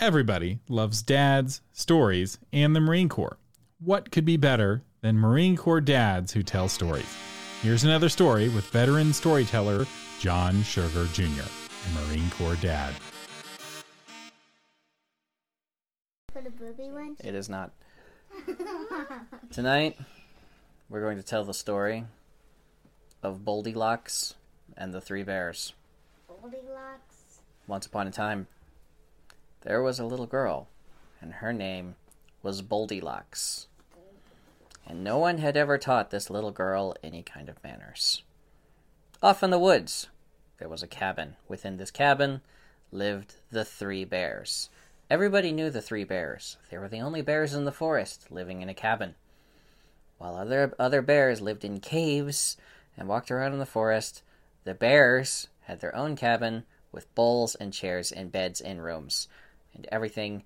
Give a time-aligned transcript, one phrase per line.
[0.00, 3.36] Everybody loves dads, stories, and the Marine Corps.
[3.80, 7.12] What could be better than Marine Corps dads who tell stories?
[7.62, 9.86] Here's another story with veteran storyteller
[10.20, 12.94] John Sugar Jr., a Marine Corps dad.
[16.32, 17.16] For the booby one?
[17.18, 17.72] It is not.
[19.50, 19.98] Tonight,
[20.88, 22.04] we're going to tell the story
[23.24, 24.36] of Goldilocks
[24.76, 25.72] and the Three Bears.
[26.28, 27.40] Goldilocks.
[27.66, 28.46] Once upon a time,
[29.62, 30.68] there was a little girl,
[31.20, 31.96] and her name
[32.42, 33.66] was Goldilocks.
[34.86, 38.22] And no one had ever taught this little girl any kind of manners.
[39.22, 40.08] Off in the woods,
[40.58, 41.36] there was a cabin.
[41.48, 42.40] Within this cabin
[42.92, 44.70] lived the three bears.
[45.10, 46.56] Everybody knew the three bears.
[46.70, 49.14] They were the only bears in the forest living in a cabin.
[50.18, 52.56] While other other bears lived in caves
[52.96, 54.22] and walked around in the forest,
[54.64, 59.28] the bears had their own cabin with bowls and chairs and beds and rooms
[59.74, 60.44] and everything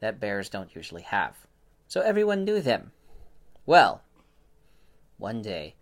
[0.00, 1.36] that bears don't usually have.
[1.86, 2.92] So everyone knew them.
[3.66, 4.02] Well,
[5.18, 5.74] one day,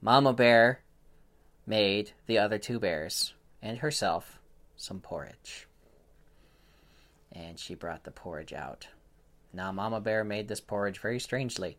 [0.00, 0.80] Mama Bear
[1.66, 4.38] made the other two bears and herself
[4.76, 5.66] some porridge.
[7.32, 8.88] And she brought the porridge out.
[9.52, 11.78] Now, Mama Bear made this porridge very strangely.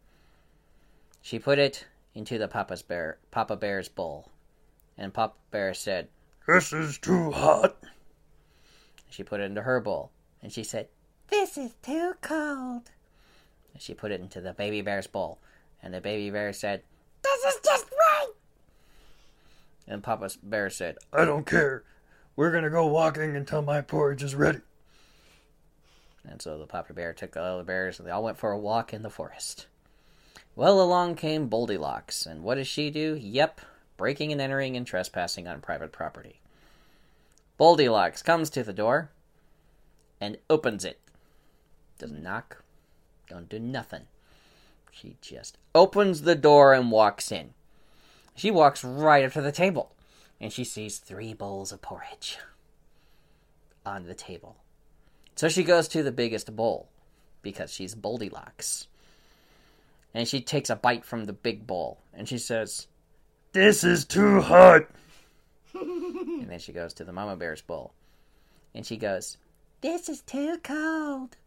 [1.21, 4.29] She put it into the Papa's bear, Papa Bear's bowl,
[4.97, 6.09] and Papa Bear said,
[6.47, 7.77] This is too hot.
[9.09, 10.87] She put it into her bowl, and she said,
[11.29, 12.91] This is too cold.
[13.73, 15.39] And she put it into the baby bear's bowl,
[15.81, 16.83] and the baby bear said,
[17.23, 18.27] This is just right.
[19.87, 21.83] And Papa Bear said, I don't care.
[22.35, 24.59] We're gonna go walking until my porridge is ready.
[26.27, 28.57] And so the Papa Bear took the other bears, and they all went for a
[28.57, 29.67] walk in the forest.
[30.55, 33.17] Well, along came Goldilocks, and what does she do?
[33.19, 33.61] Yep,
[33.97, 36.39] breaking and entering and trespassing on private property.
[37.57, 39.09] Goldilocks comes to the door
[40.19, 40.99] and opens it.
[41.97, 42.63] Doesn't knock,
[43.29, 44.03] don't do nothing.
[44.91, 47.53] She just opens the door and walks in.
[48.35, 49.95] She walks right up to the table,
[50.39, 52.37] and she sees three bowls of porridge
[53.85, 54.55] on the table.
[55.35, 56.89] So she goes to the biggest bowl
[57.41, 58.87] because she's Goldilocks.
[60.13, 62.87] And she takes a bite from the big bowl and she says,
[63.53, 64.87] This is too hot.
[65.73, 67.93] and then she goes to the Mama Bear's bowl
[68.73, 69.37] and she goes,
[69.81, 71.37] This is too cold.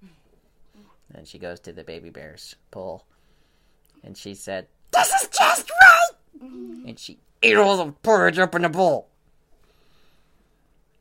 [1.11, 3.05] Then she goes to the Baby Bear's bowl
[4.03, 6.11] and she said, This is just right.
[6.41, 9.09] And she ate all the porridge up in the bowl.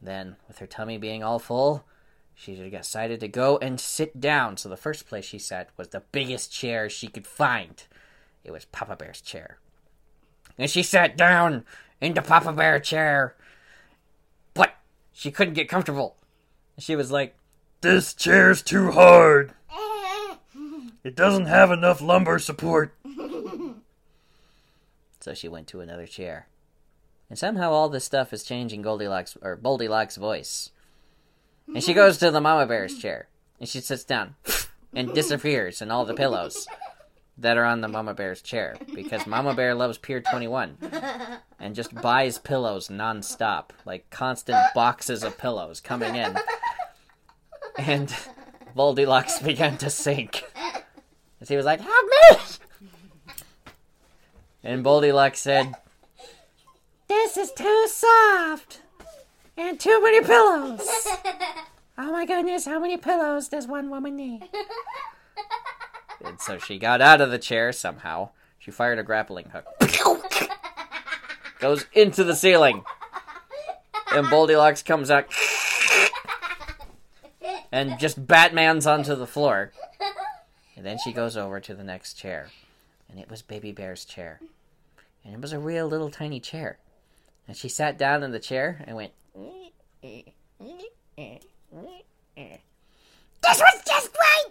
[0.01, 1.85] Then, with her tummy being all full,
[2.33, 4.57] she decided to go and sit down.
[4.57, 7.83] So the first place she sat was the biggest chair she could find.
[8.43, 9.59] It was Papa Bear's chair.
[10.57, 11.63] And she sat down
[11.99, 13.35] in the Papa Bear chair.
[14.53, 14.75] But
[15.13, 16.17] she couldn't get comfortable.
[16.81, 17.35] She was like,
[17.81, 19.53] This chair's too hard.
[21.03, 22.95] It doesn't have enough lumbar support.
[25.19, 26.47] so she went to another chair.
[27.29, 30.71] And somehow all this stuff is changing Goldilocks or Goldilocks' voice.
[31.67, 33.29] And she goes to the Mama Bear's chair.
[33.59, 34.35] And she sits down
[34.93, 36.67] and disappears in all the pillows
[37.37, 38.75] that are on the Mama Bear's chair.
[38.93, 40.77] Because Mama Bear loves Pier 21
[41.59, 43.69] and just buys pillows nonstop.
[43.85, 46.35] Like constant boxes of pillows coming in.
[47.77, 48.13] And
[48.75, 50.43] Goldilocks began to sink.
[51.39, 52.37] As he was like, Help me!
[54.63, 55.73] And Goldilocks said,
[57.07, 58.81] This is too soft
[59.57, 60.87] and too many pillows.
[61.97, 64.47] Oh my goodness, how many pillows does one woman need?
[66.23, 68.29] and so she got out of the chair somehow.
[68.59, 69.65] She fired a grappling hook.
[71.59, 72.83] Goes into the ceiling.
[74.13, 75.31] And Goldilocks comes out
[77.71, 79.71] and just Batman's onto the floor.
[80.75, 82.49] And then she goes over to the next chair.
[83.09, 84.39] And it was Baby Bear's chair.
[85.23, 86.77] And it was a real little tiny chair.
[87.47, 89.11] And she sat down in the chair and went,
[90.01, 90.23] This
[93.59, 94.45] was just right!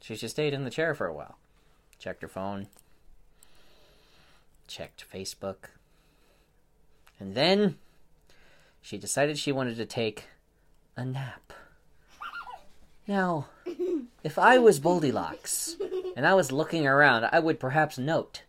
[0.00, 1.38] She just stayed in the chair for a while.
[1.98, 2.66] Checked her phone.
[4.66, 5.70] Checked Facebook.
[7.18, 7.76] And then
[8.82, 10.24] she decided she wanted to take
[10.96, 11.43] a nap.
[13.06, 13.48] Now,
[14.22, 15.76] if I was Goldilocks
[16.16, 18.42] and I was looking around, I would perhaps note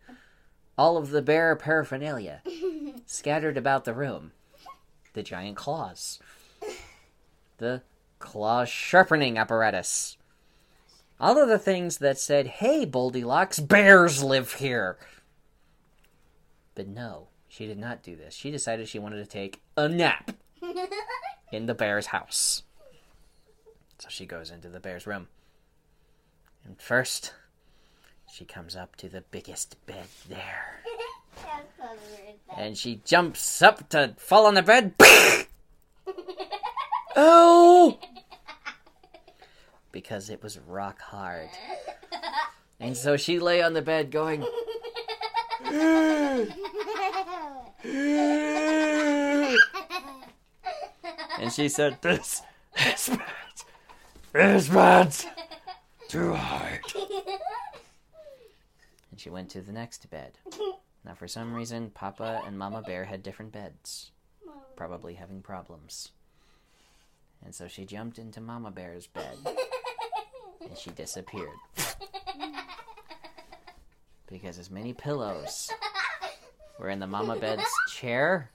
[0.78, 2.42] all of the bear paraphernalia
[3.06, 4.31] scattered about the room
[5.13, 6.19] the giant claws,
[7.57, 7.81] the
[8.19, 10.18] claw sharpening apparatus,
[11.19, 14.98] all of the things that said, Hey, Goldilocks, bears live here.
[16.75, 18.34] But no, she did not do this.
[18.34, 20.31] She decided she wanted to take a nap
[21.52, 22.63] in the bear's house.
[24.00, 25.27] So she goes into the bear's room.
[26.65, 27.33] And first,
[28.31, 30.81] she comes up to the biggest bed there.
[32.57, 34.95] And she jumps up to fall on the bed.
[37.15, 38.00] oh!
[39.92, 41.50] Because it was rock hard.
[42.80, 44.45] And so she lay on the bed going,
[51.39, 52.42] and she said, This
[52.86, 53.44] is bad.
[54.35, 55.15] This bad.
[56.09, 56.81] Too hard.
[59.11, 60.33] And she went to the next bed.
[61.05, 64.11] Now, for some reason, Papa and Mama Bear had different beds,
[64.75, 66.09] probably having problems.
[67.45, 69.37] And so she jumped into Mama Bear's bed
[70.67, 71.47] and she disappeared.
[74.29, 75.71] Because as many pillows
[76.77, 78.51] were in the Mama Bed's chair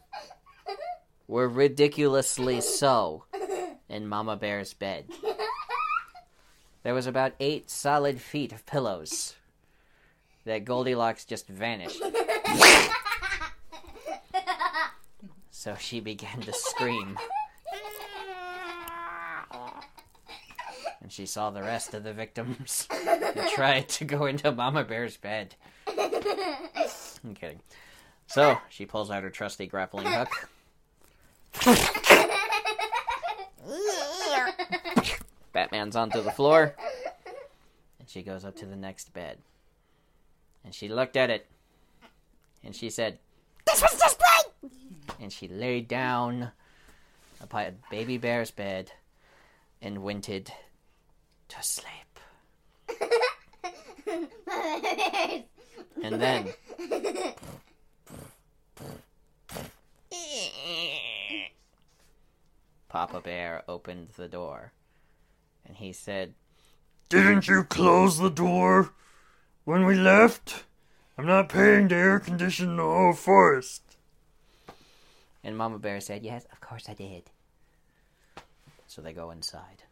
[1.26, 3.24] were ridiculously so
[3.88, 5.06] in Mama Bear's bed.
[6.82, 9.34] There was about eight solid feet of pillows
[10.44, 12.02] that Goldilocks just vanished.
[15.50, 17.18] so she began to scream.
[21.02, 25.18] And she saw the rest of the victims who tried to go into Mama Bear's
[25.18, 25.54] bed.
[25.86, 27.60] I'm kidding.
[28.26, 30.48] So she pulls out her trusty grappling hook.
[35.52, 36.74] Batman's onto the floor.
[37.98, 39.38] And she goes up to the next bed.
[40.64, 41.46] And she looked at it.
[42.62, 43.18] And she said,
[43.66, 44.44] This was just right!
[45.20, 46.52] And she laid down
[47.42, 48.92] upon baby bear's bed
[49.80, 50.52] and winted
[51.48, 51.94] to sleep.
[56.02, 56.48] And then
[62.88, 64.72] Papa Bear opened the door
[65.70, 66.34] and he said,
[67.08, 68.90] Didn't you close the door
[69.62, 70.64] when we left?
[71.16, 73.82] I'm not paying to air condition the whole forest.
[75.44, 77.30] and Mama Bear said, Yes, of course I did.
[78.88, 79.84] So they go inside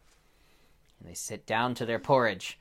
[0.98, 2.58] and they sit down to their porridge.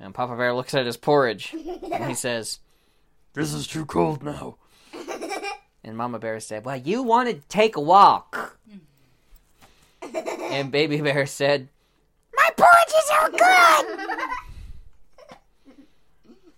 [0.00, 2.60] And Papa Bear looks at his porridge and he says,
[3.34, 4.56] This is too cold now.
[5.84, 8.56] And Mama Bear said, Well, you wanted to take a walk.
[10.02, 11.68] and Baby Bear said,
[12.64, 13.86] My porridges are good.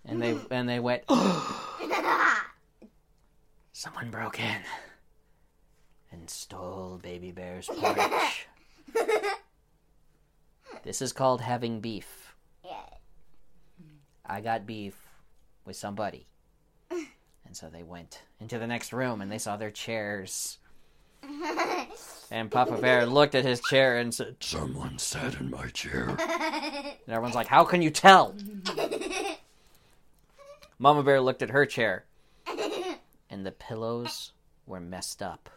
[0.05, 1.03] and they and they went,
[3.73, 4.61] Someone broke in
[6.12, 8.49] and stole Baby Bear's porridge.
[10.85, 12.35] this is called having beef.
[14.29, 14.97] I got beef
[15.64, 16.26] with somebody.
[17.47, 20.59] And so they went into the next room and they saw their chairs.
[22.31, 26.09] And Papa Bear looked at his chair and said, Someone sat in my chair.
[26.09, 28.35] and everyone's like, How can you tell?
[30.79, 32.05] Mama Bear looked at her chair
[33.31, 34.33] and the pillows
[34.67, 35.50] were messed up.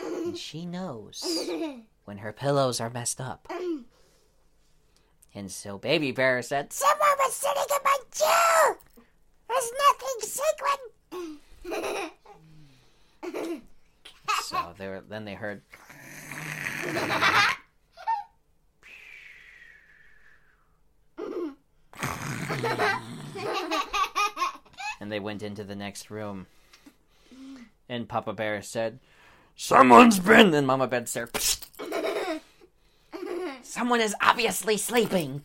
[0.00, 1.22] And she knows
[2.04, 3.48] when her pillows are messed up.
[5.34, 8.78] And so Baby Bear said, Someone was sitting in my chair!
[9.48, 10.82] There's nothing secret!
[14.42, 15.62] So they were, then they heard.
[25.00, 26.46] and they went into the next room.
[27.88, 28.98] And Papa Bear said,
[29.56, 30.54] Someone's been.
[30.54, 31.28] and Mama Bear said,
[33.62, 35.42] Someone is obviously sleeping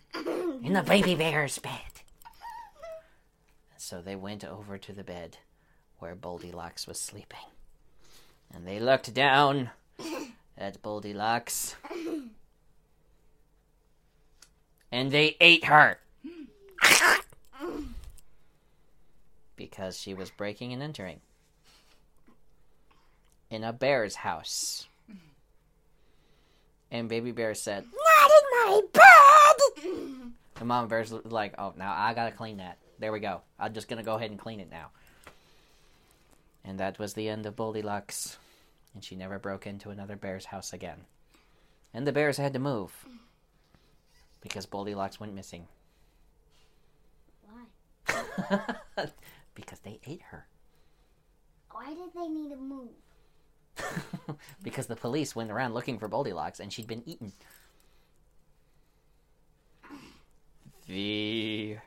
[0.64, 1.72] in the baby bear's bed.
[3.78, 5.38] So they went over to the bed
[6.00, 7.40] where Goldilocks was sleeping.
[8.54, 9.72] And they looked down
[10.58, 11.76] at Goldilocks.
[14.92, 16.00] And they ate her.
[19.56, 21.20] because she was breaking and entering
[23.50, 24.88] in a bear's house.
[26.90, 30.32] And Baby Bear said, Not in my bed!
[30.60, 32.78] And Mama Bear's like, Oh, now I gotta clean that.
[33.00, 33.42] There we go.
[33.60, 34.92] I'm just gonna go ahead and clean it now.
[36.68, 38.38] And that was the end of Goldilocks.
[38.94, 41.06] And she never broke into another bear's house again.
[41.94, 42.92] And the bears had to move.
[44.42, 45.68] Because Goldilocks went missing.
[47.44, 48.68] Why?
[49.56, 50.46] because they ate her.
[51.72, 52.90] Why did they need to move?
[54.64, 57.32] because the police went around looking for Goldilocks and she'd been eaten.
[60.88, 61.78] The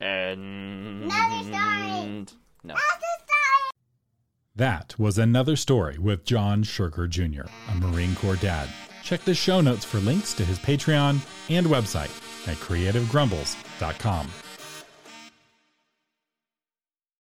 [0.00, 1.04] end.
[1.04, 2.26] Another story.
[2.64, 2.74] No.
[4.54, 8.68] That was another story with John Sugar Jr., a Marine Corps dad.
[9.02, 12.10] Check the show notes for links to his Patreon and website
[12.46, 14.28] at creativegrumbles.com.